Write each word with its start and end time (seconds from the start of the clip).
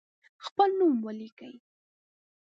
خپل 0.45 0.69
نوم 0.79 0.93
ولیکئ. 1.05 1.53